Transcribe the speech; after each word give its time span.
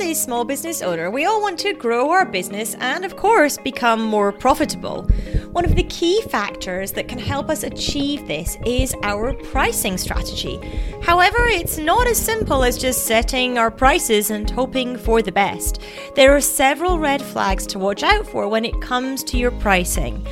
as 0.00 0.06
a 0.06 0.14
small 0.14 0.44
business 0.44 0.80
owner, 0.80 1.10
we 1.10 1.24
all 1.24 1.40
want 1.40 1.58
to 1.58 1.72
grow 1.72 2.10
our 2.10 2.24
business 2.24 2.76
and, 2.78 3.04
of 3.04 3.16
course, 3.16 3.58
become 3.58 4.00
more 4.00 4.30
profitable. 4.30 5.02
One 5.50 5.64
of 5.64 5.74
the 5.74 5.82
key 5.84 6.22
factors 6.22 6.92
that 6.92 7.08
can 7.08 7.18
help 7.18 7.50
us 7.50 7.64
achieve 7.64 8.28
this 8.28 8.56
is 8.64 8.94
our 9.02 9.32
pricing 9.34 9.98
strategy. 9.98 10.60
However, 11.02 11.46
it's 11.46 11.78
not 11.78 12.06
as 12.06 12.16
simple 12.16 12.62
as 12.62 12.78
just 12.78 13.06
setting 13.06 13.58
our 13.58 13.72
prices 13.72 14.30
and 14.30 14.48
hoping 14.48 14.96
for 14.96 15.20
the 15.20 15.32
best. 15.32 15.80
There 16.14 16.36
are 16.36 16.40
several 16.40 17.00
red 17.00 17.20
flags 17.20 17.66
to 17.68 17.80
watch 17.80 18.04
out 18.04 18.24
for 18.24 18.46
when 18.46 18.64
it 18.64 18.80
comes 18.80 19.24
to 19.24 19.36
your 19.36 19.50
pricing. 19.50 20.24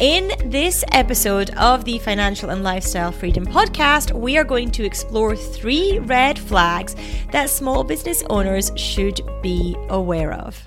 In 0.00 0.32
this 0.46 0.82
episode 0.92 1.50
of 1.58 1.84
the 1.84 1.98
Financial 1.98 2.48
and 2.48 2.62
Lifestyle 2.62 3.12
Freedom 3.12 3.44
Podcast, 3.44 4.18
we 4.18 4.38
are 4.38 4.44
going 4.44 4.70
to 4.70 4.82
explore 4.82 5.36
three 5.36 5.98
red 5.98 6.38
flags 6.38 6.96
that 7.32 7.50
small 7.50 7.84
business 7.84 8.24
owners 8.30 8.72
should 8.76 9.20
be 9.42 9.76
aware 9.90 10.32
of. 10.32 10.58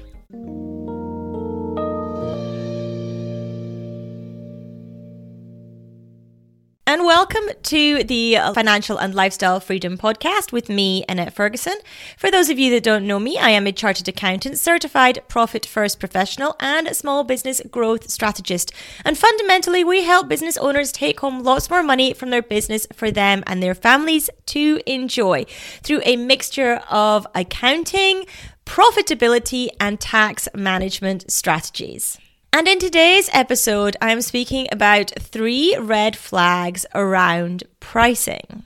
And 6.94 7.06
welcome 7.06 7.50
to 7.64 8.04
the 8.04 8.38
Financial 8.54 9.00
and 9.00 9.16
Lifestyle 9.16 9.60
Freedom 9.60 9.98
Podcast 9.98 10.52
with 10.52 10.70
me, 10.70 11.04
Annette 11.10 11.34
Ferguson. 11.34 11.74
For 12.20 12.30
those 12.30 12.52
of 12.52 12.60
you 12.60 12.70
that 12.70 12.84
don't 12.84 13.08
know 13.08 13.18
me, 13.18 13.36
I 13.36 13.50
am 13.50 13.66
a 13.66 13.72
chartered 13.72 14.08
accountant, 14.08 14.60
certified 14.60 15.28
profit 15.28 15.66
first 15.66 16.00
professional, 16.00 16.56
and 16.60 16.88
a 16.88 16.94
small 16.94 17.24
business 17.24 17.64
growth 17.72 18.12
strategist. 18.12 18.72
And 19.04 19.18
fundamentally, 19.18 19.84
we 19.84 20.04
help 20.04 20.28
business 20.28 20.56
owners 20.56 20.92
take 20.92 21.22
home 21.22 21.42
lots 21.42 21.68
more 21.68 21.82
money 21.82 22.14
from 22.14 22.30
their 22.30 22.44
business 22.44 22.86
for 22.94 23.10
them 23.10 23.44
and 23.48 23.64
their 23.64 23.74
families 23.74 24.30
to 24.46 24.80
enjoy 24.86 25.46
through 25.82 26.02
a 26.06 26.16
mixture 26.16 26.76
of 26.92 27.26
accounting, 27.34 28.28
profitability, 28.68 29.70
and 29.80 30.00
tax 30.00 30.48
management 30.54 31.32
strategies. 31.32 32.20
And 32.56 32.68
in 32.68 32.78
today's 32.78 33.32
episode, 33.34 33.98
I'm 34.00 34.22
speaking 34.22 34.68
about 34.72 35.12
three 35.20 35.76
red 35.80 36.16
flags 36.16 36.86
around 36.94 37.64
pricing. 37.80 38.62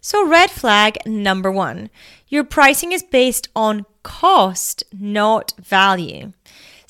So, 0.00 0.26
red 0.26 0.50
flag 0.50 0.96
number 1.04 1.52
one 1.52 1.90
your 2.28 2.42
pricing 2.42 2.92
is 2.92 3.02
based 3.02 3.50
on 3.54 3.84
cost, 4.02 4.82
not 4.98 5.52
value. 5.58 6.32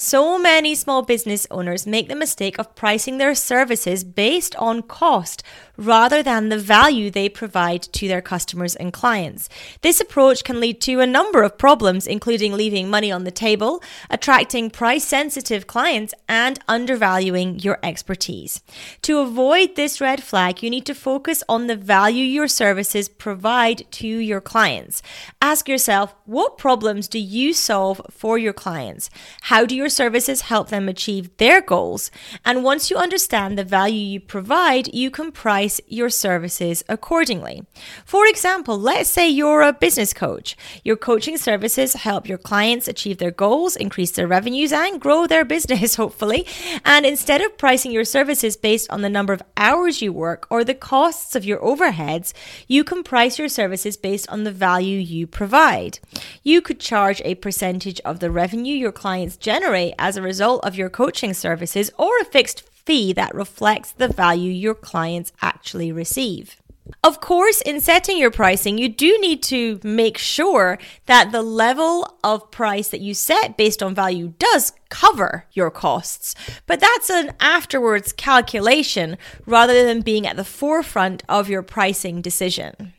So 0.04 0.36
many 0.36 0.74
small 0.74 1.02
business 1.02 1.46
owners 1.48 1.86
make 1.86 2.08
the 2.08 2.16
mistake 2.16 2.58
of 2.58 2.74
pricing 2.74 3.18
their 3.18 3.36
services 3.36 4.02
based 4.02 4.56
on 4.56 4.82
cost 4.82 5.44
rather 5.76 6.24
than 6.24 6.48
the 6.48 6.58
value 6.58 7.08
they 7.08 7.28
provide 7.28 7.82
to 7.82 8.08
their 8.08 8.20
customers 8.20 8.74
and 8.74 8.92
clients. 8.92 9.48
This 9.80 10.00
approach 10.00 10.42
can 10.42 10.58
lead 10.58 10.80
to 10.82 10.98
a 10.98 11.06
number 11.06 11.44
of 11.44 11.56
problems, 11.56 12.08
including 12.08 12.52
leaving 12.52 12.90
money 12.90 13.12
on 13.12 13.22
the 13.22 13.30
table, 13.30 13.80
attracting 14.10 14.70
price 14.70 15.04
sensitive 15.04 15.68
clients, 15.68 16.14
and 16.28 16.58
undervaluing 16.66 17.60
your 17.60 17.78
expertise. 17.84 18.60
To 19.02 19.20
avoid 19.20 19.76
this 19.76 20.00
red 20.00 20.20
flag, 20.20 20.64
you 20.64 20.70
need 20.70 20.86
to 20.86 20.94
focus 20.96 21.44
on 21.48 21.68
the 21.68 21.76
value 21.76 22.24
your 22.24 22.48
services 22.48 23.08
provide 23.08 23.90
to 23.92 24.06
your 24.06 24.40
clients. 24.40 25.00
Ask 25.40 25.68
yourself, 25.68 26.14
what 26.24 26.58
problems 26.58 27.06
do 27.06 27.20
you 27.20 27.54
solve 27.54 28.00
for 28.10 28.36
your 28.36 28.52
clients? 28.52 29.08
How 29.42 29.64
do 29.64 29.76
your 29.76 29.88
services 29.92 30.42
help 30.42 30.70
them 30.70 30.88
achieve 30.88 31.36
their 31.36 31.60
goals? 31.60 32.10
And 32.44 32.64
once 32.64 32.90
you 32.90 32.96
understand 32.96 33.56
the 33.56 33.64
value 33.64 34.04
you 34.14 34.20
provide, 34.20 34.92
you 34.92 35.10
can 35.10 35.30
price 35.30 35.80
your 35.86 36.10
services 36.10 36.82
accordingly. 36.88 37.64
For 38.04 38.26
example, 38.26 38.78
let's 38.78 39.10
say 39.10 39.28
you're 39.28 39.62
a 39.62 39.72
business 39.72 40.12
coach. 40.12 40.56
Your 40.82 40.96
coaching 40.96 41.36
services 41.36 41.94
help 41.94 42.28
your 42.28 42.38
clients 42.38 42.88
achieve 42.88 43.18
their 43.18 43.30
goals, 43.30 43.76
increase 43.76 44.12
their 44.12 44.26
revenues, 44.26 44.72
and 44.72 45.00
grow 45.00 45.26
their 45.26 45.44
business, 45.54 45.96
hopefully. 45.96 46.46
And 46.84 47.04
instead 47.04 47.42
of 47.42 47.58
pricing 47.58 47.92
your 47.92 48.04
services 48.04 48.56
based 48.56 48.90
on 48.90 49.02
the 49.02 49.10
number 49.10 49.32
of 49.32 49.42
hours 49.56 50.00
you 50.00 50.12
work 50.12 50.46
or 50.50 50.64
the 50.64 50.74
costs 50.74 51.36
of 51.36 51.44
your 51.44 51.58
overheads, 51.60 52.32
you 52.66 52.84
can 52.84 53.02
price 53.02 53.38
your 53.38 53.48
services 53.48 53.96
based 53.96 54.28
on 54.30 54.44
the 54.44 54.52
value 54.52 54.98
you 54.98 55.26
provide. 55.26 55.98
You 56.42 56.62
could 56.62 56.80
charge 56.80 57.20
a 57.24 57.34
percentage 57.36 58.00
of 58.00 58.20
the 58.20 58.30
revenue 58.30 58.74
your 58.74 58.92
clients 58.92 59.36
generate 59.36 59.81
as 59.98 60.16
a 60.16 60.22
result 60.22 60.64
of 60.64 60.76
your 60.76 60.90
coaching 60.90 61.34
services 61.34 61.90
or 61.98 62.10
a 62.20 62.24
fixed 62.24 62.68
fee 62.68 63.12
that 63.12 63.34
reflects 63.34 63.92
the 63.92 64.08
value 64.08 64.50
your 64.50 64.74
clients 64.74 65.32
actually 65.40 65.92
receive. 65.92 66.56
Of 67.04 67.20
course, 67.20 67.60
in 67.60 67.80
setting 67.80 68.18
your 68.18 68.30
pricing, 68.30 68.76
you 68.76 68.88
do 68.88 69.16
need 69.20 69.42
to 69.44 69.80
make 69.84 70.18
sure 70.18 70.78
that 71.06 71.30
the 71.30 71.42
level 71.42 72.18
of 72.24 72.50
price 72.50 72.88
that 72.88 73.00
you 73.00 73.14
set 73.14 73.56
based 73.56 73.82
on 73.82 73.94
value 73.94 74.34
does 74.38 74.72
cover 74.88 75.46
your 75.52 75.70
costs. 75.70 76.34
But 76.66 76.80
that's 76.80 77.08
an 77.08 77.32
afterwards 77.40 78.12
calculation 78.12 79.16
rather 79.46 79.84
than 79.84 80.00
being 80.00 80.26
at 80.26 80.36
the 80.36 80.44
forefront 80.44 81.22
of 81.28 81.48
your 81.48 81.62
pricing 81.62 82.20
decision. 82.20 82.92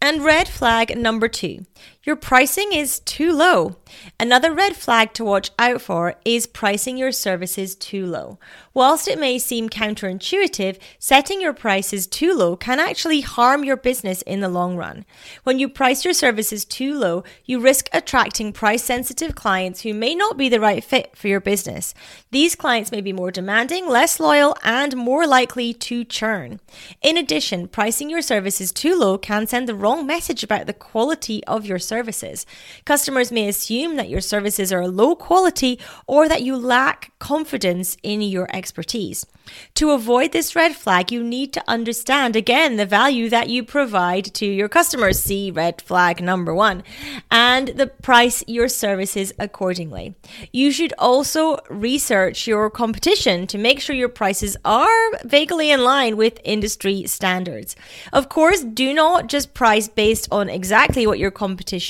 And 0.00 0.24
red 0.24 0.48
flag 0.48 0.98
number 0.98 1.28
two 1.28 1.64
your 2.04 2.16
pricing 2.16 2.72
is 2.72 3.00
too 3.00 3.32
low. 3.32 3.76
Another 4.20 4.52
red 4.52 4.76
flag 4.76 5.14
to 5.14 5.24
watch 5.24 5.50
out 5.58 5.80
for 5.80 6.16
is 6.24 6.46
pricing 6.46 6.98
your 6.98 7.12
services 7.12 7.74
too 7.74 8.04
low. 8.04 8.38
Whilst 8.74 9.08
it 9.08 9.18
may 9.18 9.38
seem 9.38 9.70
counterintuitive, 9.70 10.78
setting 10.98 11.40
your 11.40 11.54
prices 11.54 12.06
too 12.06 12.34
low 12.34 12.56
can 12.56 12.78
actually 12.78 13.22
harm 13.22 13.64
your 13.64 13.76
business 13.76 14.20
in 14.22 14.40
the 14.40 14.48
long 14.48 14.76
run. 14.76 15.06
When 15.44 15.58
you 15.58 15.68
price 15.68 16.04
your 16.04 16.12
services 16.12 16.64
too 16.64 16.94
low, 16.94 17.24
you 17.44 17.58
risk 17.60 17.88
attracting 17.92 18.52
price 18.52 18.84
sensitive 18.84 19.34
clients 19.34 19.82
who 19.82 19.94
may 19.94 20.14
not 20.14 20.36
be 20.36 20.48
the 20.48 20.60
right 20.60 20.84
fit 20.84 21.16
for 21.16 21.28
your 21.28 21.40
business. 21.40 21.94
These 22.30 22.54
clients 22.54 22.92
may 22.92 23.00
be 23.00 23.12
more 23.12 23.30
demanding, 23.30 23.88
less 23.88 24.20
loyal, 24.20 24.56
and 24.62 24.96
more 24.96 25.26
likely 25.26 25.72
to 25.72 26.04
churn. 26.04 26.60
In 27.00 27.16
addition, 27.16 27.68
pricing 27.68 28.10
your 28.10 28.22
services 28.22 28.72
too 28.72 28.94
low 28.94 29.16
can 29.16 29.46
send 29.46 29.68
the 29.68 29.74
wrong 29.74 30.06
message 30.06 30.42
about 30.42 30.66
the 30.66 30.72
quality 30.74 31.42
of 31.44 31.64
your 31.64 31.78
service 31.78 31.93
services. 31.94 32.38
Customers 32.84 33.30
may 33.30 33.46
assume 33.48 33.92
that 33.96 34.08
your 34.08 34.24
services 34.34 34.72
are 34.72 34.88
low 34.88 35.12
quality 35.14 35.78
or 36.06 36.22
that 36.28 36.42
you 36.46 36.54
lack 36.56 36.98
confidence 37.18 37.96
in 38.02 38.18
your 38.20 38.48
expertise. 38.60 39.20
To 39.74 39.90
avoid 39.90 40.32
this 40.32 40.56
red 40.56 40.74
flag, 40.74 41.12
you 41.12 41.22
need 41.22 41.52
to 41.52 41.62
understand 41.76 42.34
again 42.34 42.70
the 42.76 42.86
value 43.00 43.28
that 43.28 43.48
you 43.54 43.60
provide 43.62 44.24
to 44.40 44.46
your 44.46 44.70
customers. 44.78 45.20
See 45.20 45.50
red 45.50 45.76
flag 45.88 46.22
number 46.22 46.54
one, 46.54 46.82
and 47.30 47.68
the 47.80 47.86
price 48.08 48.42
your 48.46 48.68
services 48.68 49.32
accordingly. 49.38 50.06
You 50.60 50.68
should 50.76 50.94
also 50.98 51.58
research 51.68 52.46
your 52.46 52.70
competition 52.70 53.46
to 53.48 53.58
make 53.58 53.80
sure 53.80 53.94
your 53.94 54.08
prices 54.22 54.56
are 54.64 55.02
vaguely 55.24 55.70
in 55.70 55.84
line 55.84 56.16
with 56.16 56.40
industry 56.44 57.06
standards. 57.06 57.76
Of 58.12 58.28
course, 58.28 58.60
do 58.82 58.88
not 58.94 59.28
just 59.34 59.54
price 59.62 59.88
based 59.88 60.26
on 60.30 60.48
exactly 60.48 61.06
what 61.06 61.18
your 61.18 61.30
competition 61.30 61.83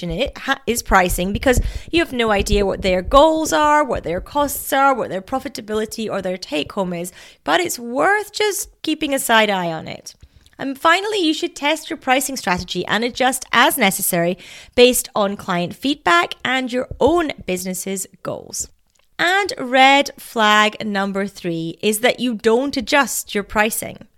is 0.67 0.83
pricing 0.83 1.33
because 1.33 1.61
you 1.91 2.01
have 2.01 2.13
no 2.13 2.31
idea 2.31 2.67
what 2.67 2.83
their 2.83 3.03
goals 3.03 3.53
are, 3.53 3.85
what 3.85 4.05
their 4.05 4.21
costs 4.21 4.73
are, 4.73 4.95
what 4.95 5.11
their 5.11 5.23
profitability 5.23 6.11
or 6.11 6.23
their 6.23 6.37
take 6.37 6.73
home 6.73 6.93
is, 6.93 7.13
but 7.45 7.61
it's 7.61 7.79
worth 7.79 8.33
just 8.33 8.71
keeping 8.83 9.15
a 9.15 9.19
side 9.19 9.51
eye 9.51 9.73
on 9.73 9.87
it. 9.87 10.15
And 10.59 10.79
finally, 10.79 11.19
you 11.19 11.35
should 11.35 11.57
test 11.57 11.91
your 11.91 11.97
pricing 11.97 12.37
strategy 12.37 12.87
and 12.87 13.03
adjust 13.03 13.45
as 13.53 13.77
necessary 13.77 14.39
based 14.75 15.09
on 15.15 15.37
client 15.37 15.75
feedback 15.75 16.35
and 16.45 16.73
your 16.73 16.89
own 17.01 17.33
business's 17.47 18.07
goals. 18.23 18.69
And 19.19 19.53
red 19.59 20.11
flag 20.19 20.85
number 20.85 21.27
three 21.27 21.79
is 21.83 22.01
that 22.01 22.21
you 22.21 22.35
don't 22.35 22.77
adjust 22.77 23.35
your 23.35 23.45
pricing. 23.45 24.09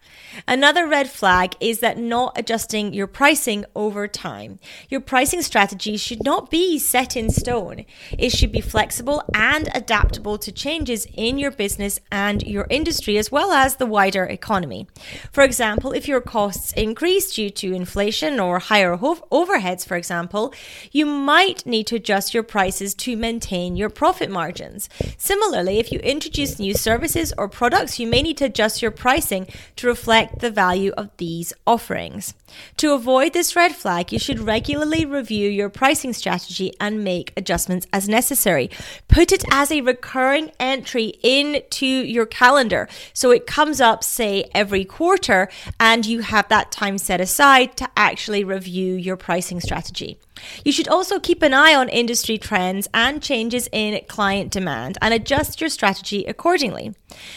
Another 0.46 0.86
red 0.86 1.08
flag 1.08 1.54
is 1.60 1.80
that 1.80 1.98
not 1.98 2.38
adjusting 2.38 2.92
your 2.92 3.06
pricing 3.06 3.64
over 3.74 4.06
time. 4.06 4.58
Your 4.88 5.00
pricing 5.00 5.42
strategy 5.42 5.96
should 5.96 6.24
not 6.24 6.50
be 6.50 6.78
set 6.78 7.16
in 7.16 7.30
stone. 7.30 7.84
It 8.18 8.30
should 8.30 8.52
be 8.52 8.60
flexible 8.60 9.22
and 9.34 9.68
adaptable 9.74 10.38
to 10.38 10.52
changes 10.52 11.06
in 11.14 11.38
your 11.38 11.50
business 11.50 12.00
and 12.10 12.42
your 12.42 12.66
industry, 12.70 13.18
as 13.18 13.32
well 13.32 13.52
as 13.52 13.76
the 13.76 13.86
wider 13.86 14.24
economy. 14.24 14.86
For 15.32 15.42
example, 15.42 15.92
if 15.92 16.08
your 16.08 16.20
costs 16.20 16.72
increase 16.72 17.34
due 17.34 17.50
to 17.50 17.72
inflation 17.72 18.40
or 18.40 18.58
higher 18.58 18.96
ho- 18.96 19.26
overheads, 19.30 19.86
for 19.86 19.96
example, 19.96 20.52
you 20.92 21.06
might 21.06 21.64
need 21.66 21.86
to 21.88 21.96
adjust 21.96 22.34
your 22.34 22.42
prices 22.42 22.94
to 22.94 23.16
maintain 23.16 23.76
your 23.76 23.90
profit 23.90 24.30
margins. 24.30 24.88
Similarly, 25.16 25.78
if 25.78 25.92
you 25.92 25.98
introduce 26.00 26.58
new 26.58 26.74
services 26.74 27.32
or 27.38 27.48
products, 27.48 27.98
you 27.98 28.06
may 28.06 28.22
need 28.22 28.36
to 28.38 28.46
adjust 28.46 28.82
your 28.82 28.90
pricing 28.90 29.46
to 29.76 29.86
reflect 29.86 30.25
reflect 30.26 30.40
the 30.40 30.50
value 30.50 30.92
of 30.96 31.10
these 31.18 31.52
offerings. 31.66 32.34
To 32.78 32.94
avoid 32.94 33.32
this 33.32 33.56
red 33.56 33.74
flag, 33.74 34.12
you 34.12 34.18
should 34.18 34.40
regularly 34.40 35.04
review 35.04 35.48
your 35.48 35.68
pricing 35.68 36.12
strategy 36.12 36.72
and 36.80 37.04
make 37.04 37.32
adjustments 37.36 37.86
as 37.92 38.08
necessary. 38.08 38.70
Put 39.08 39.32
it 39.32 39.44
as 39.50 39.70
a 39.70 39.82
recurring 39.82 40.50
entry 40.58 41.14
into 41.22 41.86
your 41.86 42.26
calendar 42.26 42.88
so 43.12 43.30
it 43.30 43.46
comes 43.46 43.80
up, 43.80 44.02
say, 44.02 44.44
every 44.54 44.84
quarter, 44.84 45.48
and 45.78 46.04
you 46.06 46.20
have 46.20 46.48
that 46.48 46.72
time 46.72 46.98
set 46.98 47.20
aside 47.20 47.76
to 47.76 47.88
actually 47.96 48.44
review 48.44 48.94
your 48.94 49.16
pricing 49.16 49.60
strategy. 49.60 50.18
You 50.64 50.72
should 50.72 50.88
also 50.88 51.18
keep 51.18 51.42
an 51.42 51.54
eye 51.54 51.74
on 51.74 51.88
industry 51.88 52.38
trends 52.38 52.88
and 52.92 53.22
changes 53.22 53.68
in 53.72 54.00
client 54.08 54.50
demand 54.50 54.98
and 55.00 55.14
adjust 55.14 55.60
your 55.60 55.70
strategy 55.70 56.24
accordingly. 56.24 56.94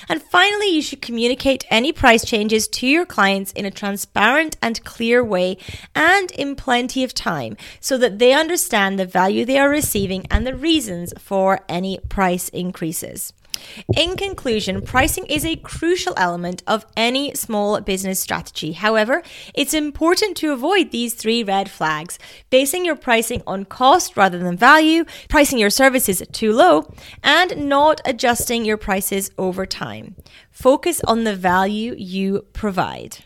And 0.07 0.21
finally, 0.21 0.67
you 0.67 0.81
should 0.81 1.01
communicate 1.01 1.65
any 1.69 1.91
price 1.91 2.25
changes 2.25 2.67
to 2.69 2.87
your 2.87 3.05
clients 3.05 3.51
in 3.53 3.65
a 3.65 3.71
transparent 3.71 4.57
and 4.61 4.83
clear 4.83 5.23
way 5.23 5.57
and 5.95 6.31
in 6.31 6.55
plenty 6.55 7.03
of 7.03 7.13
time 7.13 7.55
so 7.79 7.97
that 7.97 8.19
they 8.19 8.33
understand 8.33 8.99
the 8.99 9.05
value 9.05 9.45
they 9.45 9.59
are 9.59 9.69
receiving 9.69 10.25
and 10.29 10.45
the 10.45 10.55
reasons 10.55 11.13
for 11.17 11.61
any 11.69 11.99
price 12.09 12.49
increases. 12.49 13.33
In 13.95 14.15
conclusion, 14.15 14.81
pricing 14.81 15.25
is 15.25 15.45
a 15.45 15.55
crucial 15.55 16.13
element 16.17 16.63
of 16.67 16.85
any 16.95 17.33
small 17.35 17.79
business 17.81 18.19
strategy. 18.19 18.73
However, 18.73 19.23
it's 19.53 19.73
important 19.73 20.37
to 20.37 20.51
avoid 20.51 20.91
these 20.91 21.13
three 21.13 21.43
red 21.43 21.69
flags 21.69 22.19
basing 22.49 22.85
your 22.85 22.95
pricing 22.95 23.41
on 23.45 23.65
cost 23.65 24.17
rather 24.17 24.39
than 24.39 24.57
value, 24.57 25.05
pricing 25.27 25.59
your 25.59 25.69
services 25.69 26.21
too 26.31 26.53
low, 26.53 26.93
and 27.23 27.67
not 27.67 28.01
adjusting 28.05 28.65
your 28.65 28.77
prices 28.77 29.31
over 29.37 29.65
time. 29.65 30.15
Focus 30.51 31.01
on 31.05 31.23
the 31.23 31.35
value 31.35 31.95
you 31.97 32.45
provide. 32.53 33.23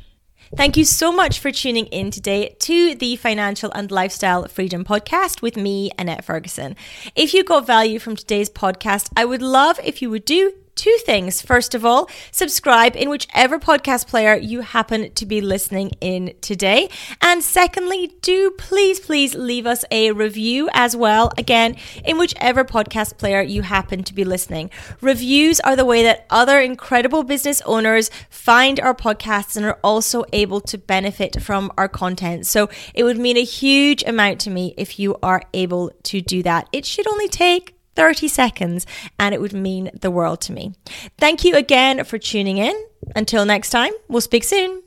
Thank 0.56 0.78
you 0.78 0.86
so 0.86 1.12
much 1.12 1.40
for 1.40 1.52
tuning 1.52 1.88
in 1.88 2.12
today 2.12 2.56
to 2.60 2.94
the 2.94 3.16
Financial 3.16 3.72
and 3.74 3.92
Lifestyle 3.92 4.48
Freedom 4.48 4.86
Podcast 4.86 5.42
with 5.42 5.58
me, 5.58 5.92
Annette 5.98 6.24
Ferguson. 6.24 6.76
If 7.16 7.34
you 7.34 7.44
got 7.44 7.66
value 7.66 7.98
from 7.98 8.16
today's 8.16 8.52
podcast, 8.52 9.10
I 9.18 9.26
would 9.26 9.42
love 9.42 9.80
if 9.84 10.02
you 10.02 10.12
would 10.12 10.26
do 10.26 10.54
two 10.76 10.98
things. 11.06 11.42
First 11.42 11.76
of 11.76 11.86
all, 11.86 12.10
subscribe 12.32 12.96
in 12.96 13.10
whichever 13.10 13.60
podcast 13.60 14.08
player 14.08 14.36
you 14.36 14.62
happen 14.62 15.12
to 15.14 15.26
be 15.26 15.42
listening 15.42 15.92
in 16.02 16.34
today. 16.42 16.90
And 17.22 17.44
secondly, 17.44 18.14
do 18.22 18.52
please, 18.52 19.00
please 19.00 19.36
leave 19.36 19.66
us 19.66 19.86
a 19.92 20.12
review 20.12 20.70
as 20.74 20.96
well. 20.96 21.32
Again, 21.38 21.76
in 22.04 22.18
whichever 22.18 22.64
podcast 22.64 23.18
player 23.18 23.42
you 23.42 23.62
happen 23.62 24.04
to 24.04 24.14
be 24.14 24.24
listening. 24.24 24.70
Reviews 25.02 25.60
are 25.62 25.76
the 25.76 25.86
way 25.86 26.04
that 26.04 26.26
other 26.30 26.60
incredible 26.60 27.24
business 27.24 27.62
owners 27.66 28.10
find 28.30 28.80
our 28.80 28.96
podcasts 28.96 29.56
and 29.56 29.66
are 29.66 29.80
also 29.84 30.24
able 30.34 30.62
to 30.62 30.78
benefit 30.78 31.42
from 31.42 31.72
our 31.78 31.88
content. 31.88 32.46
So 32.46 32.70
it 32.94 33.04
would 33.04 33.18
mean 33.18 33.38
a 33.38 33.44
huge 33.44 34.04
amount 34.04 34.40
to 34.42 34.50
me 34.50 34.74
if 34.78 35.00
you 35.00 35.18
are 35.22 35.44
able 35.54 35.92
to 36.04 36.22
do 36.22 36.44
that. 36.44 36.68
It 36.72 36.86
should 36.86 37.08
only 37.08 37.28
take 37.28 37.76
30 37.96 38.28
seconds 38.28 38.86
and 39.20 39.34
it 39.34 39.42
would 39.42 39.54
mean 39.54 39.92
the 40.00 40.12
world 40.12 40.42
to 40.42 40.52
me. 40.52 40.74
Thank 41.18 41.44
you 41.44 41.56
again 41.56 42.04
for 42.04 42.18
tuning 42.18 42.58
in. 42.58 42.74
Until 43.16 43.46
next 43.46 43.70
time, 43.70 43.92
we'll 44.08 44.22
speak 44.22 44.44
soon. 44.44 44.82